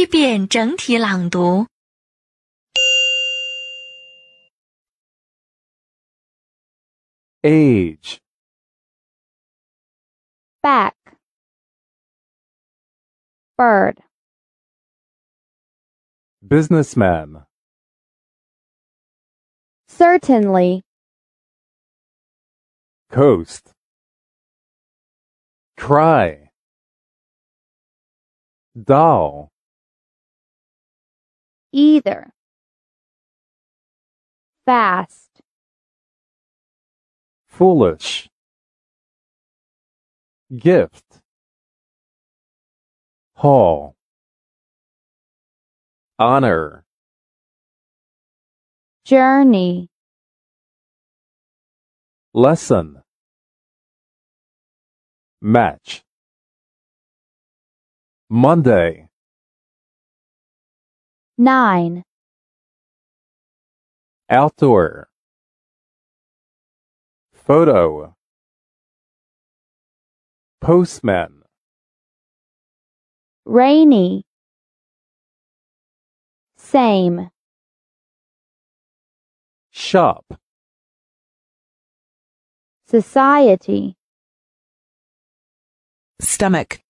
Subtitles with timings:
[0.00, 1.66] 一遍整体朗读。
[7.46, 8.18] age,
[10.64, 10.96] back,
[13.56, 14.00] bird,
[16.42, 17.44] businessman,
[19.86, 20.82] certainly,
[23.10, 23.70] coast,
[25.76, 26.48] cry,
[28.84, 29.49] doll,
[31.71, 32.33] either,
[34.65, 35.41] fast,
[37.47, 38.29] foolish,
[40.57, 41.21] gift,
[43.35, 43.95] hall,
[46.19, 46.83] honor,
[49.05, 49.89] journey,
[52.33, 53.01] lesson,
[55.41, 56.03] match,
[58.29, 59.07] Monday,
[61.41, 62.03] nine,
[64.29, 65.09] outdoor,
[67.33, 68.15] photo,
[70.61, 71.41] postman,
[73.43, 74.23] rainy,
[76.57, 77.31] same,
[79.71, 80.39] shop,
[82.85, 83.95] society,
[86.19, 86.81] stomach,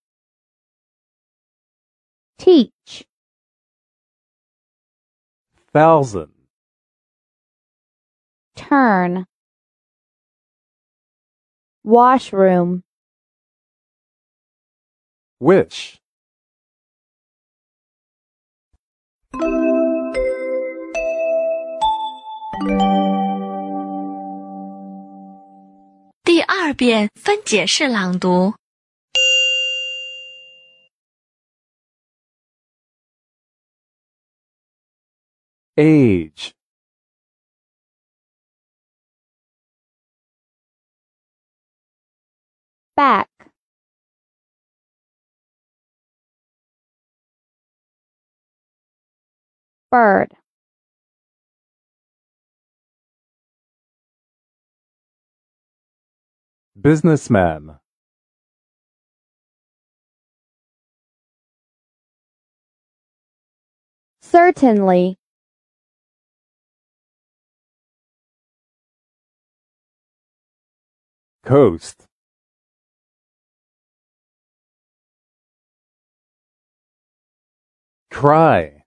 [2.37, 3.05] teach,
[5.72, 6.32] thousand,
[8.54, 9.26] turn,
[11.84, 12.82] washroom,
[15.40, 15.98] wish,
[26.24, 28.54] 第二遍分解式朗读。
[35.77, 36.53] Age,
[42.95, 43.29] back,
[49.91, 50.33] bird,
[56.81, 57.79] businessman,
[64.21, 65.17] certainly,
[71.43, 72.05] coast,
[78.11, 78.83] cry,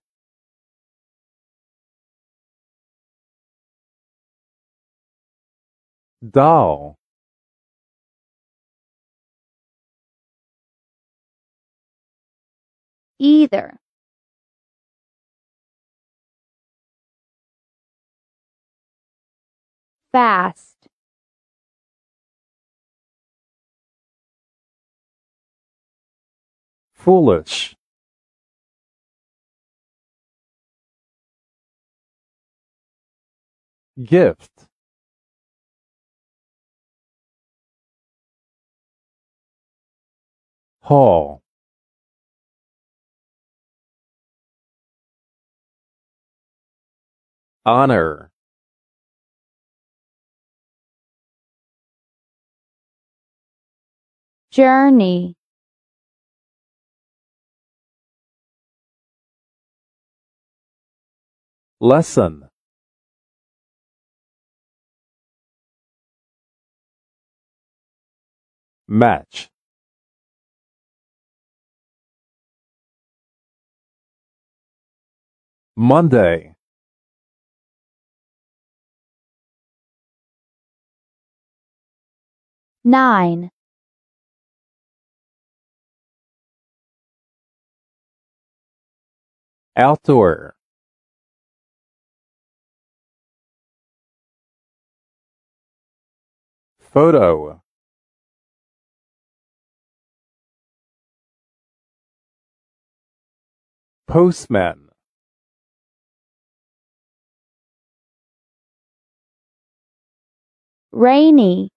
[6.30, 6.96] doll,
[13.18, 13.78] either,
[20.12, 20.73] fast,
[27.04, 27.76] foolish,
[34.02, 34.50] gift,
[40.80, 41.42] hall,
[47.66, 48.30] honor,
[54.50, 55.36] journey,
[61.84, 62.48] lesson,
[68.88, 69.50] match,
[75.76, 76.54] Monday,
[82.82, 83.50] nine,
[89.76, 90.54] outdoor,
[96.94, 97.60] photo,
[104.06, 104.90] postman,
[110.92, 111.68] rainy,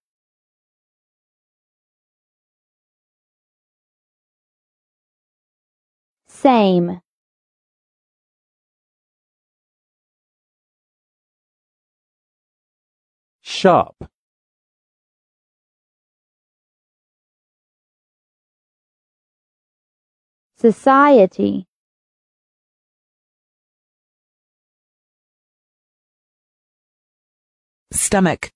[6.28, 7.00] same,
[13.42, 13.96] shop,
[20.60, 21.66] Society.
[27.92, 28.50] Stomach.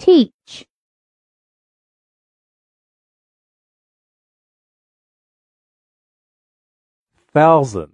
[0.00, 0.66] Teach.
[7.32, 7.92] Thousand.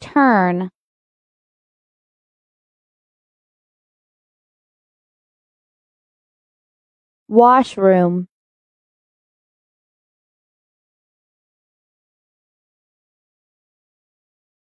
[0.00, 0.70] Turn.
[7.28, 8.28] Washroom.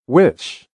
[0.08, 0.68] Which?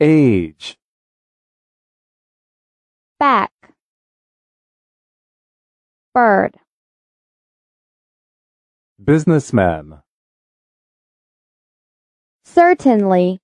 [0.00, 0.78] Age
[3.18, 3.50] back,
[6.14, 6.56] bird,
[9.02, 10.02] businessman,
[12.44, 13.40] certainly,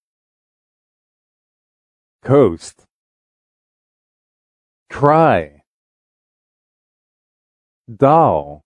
[2.23, 2.85] coast,
[4.91, 5.59] cry.
[7.95, 8.63] Doll,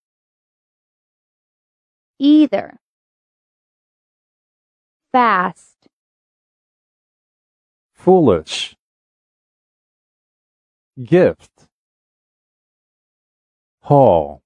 [2.19, 2.77] either,
[5.11, 5.89] fast,
[7.95, 8.76] foolish,
[11.03, 11.67] gift,
[13.81, 14.43] hall,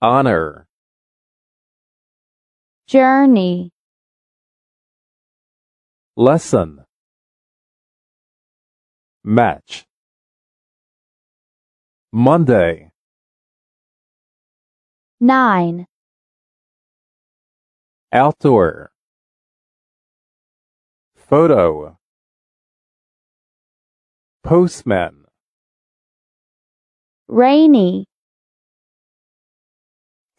[0.00, 0.66] honor,
[2.86, 3.70] journey,
[6.16, 6.84] lesson,
[9.22, 9.84] match,
[12.10, 12.90] Monday,
[15.20, 15.86] nine,
[18.12, 18.90] outdoor,
[21.16, 21.98] photo,
[24.42, 25.24] postman,
[27.28, 28.06] rainy,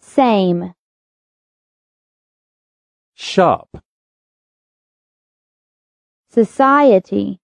[0.01, 0.73] same,
[3.13, 3.69] shop,
[6.29, 7.39] society,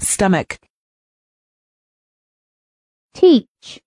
[0.00, 0.60] stomach,
[3.12, 3.80] teach,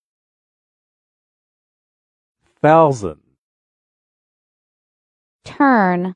[2.62, 3.22] thousand,
[5.46, 6.14] turn,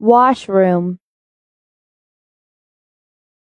[0.00, 0.98] washroom,